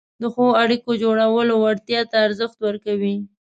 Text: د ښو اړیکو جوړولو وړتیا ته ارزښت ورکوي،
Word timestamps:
د 0.21 0.23
ښو 0.33 0.45
اړیکو 0.63 0.91
جوړولو 1.03 1.53
وړتیا 1.63 2.01
ته 2.11 2.17
ارزښت 2.27 2.57
ورکوي، 2.67 3.15